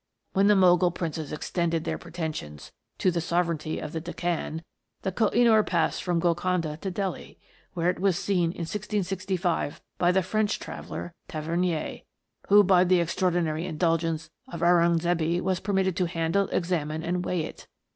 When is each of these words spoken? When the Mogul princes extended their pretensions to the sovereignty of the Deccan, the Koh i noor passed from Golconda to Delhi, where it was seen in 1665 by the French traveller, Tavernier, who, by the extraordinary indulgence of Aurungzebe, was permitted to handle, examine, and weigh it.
When 0.33 0.47
the 0.47 0.55
Mogul 0.55 0.89
princes 0.89 1.31
extended 1.31 1.83
their 1.83 1.99
pretensions 1.99 2.71
to 2.97 3.11
the 3.11 3.21
sovereignty 3.21 3.77
of 3.77 3.91
the 3.91 4.01
Deccan, 4.01 4.63
the 5.03 5.11
Koh 5.11 5.29
i 5.31 5.43
noor 5.43 5.61
passed 5.63 6.01
from 6.01 6.19
Golconda 6.19 6.75
to 6.77 6.89
Delhi, 6.89 7.37
where 7.75 7.87
it 7.87 7.99
was 7.99 8.17
seen 8.17 8.45
in 8.45 8.61
1665 8.63 9.79
by 9.99 10.11
the 10.11 10.23
French 10.23 10.57
traveller, 10.57 11.13
Tavernier, 11.27 11.99
who, 12.47 12.63
by 12.63 12.83
the 12.83 12.99
extraordinary 12.99 13.67
indulgence 13.67 14.31
of 14.51 14.61
Aurungzebe, 14.63 15.39
was 15.39 15.59
permitted 15.59 15.95
to 15.97 16.07
handle, 16.07 16.47
examine, 16.51 17.03
and 17.03 17.23
weigh 17.23 17.41
it. 17.41 17.67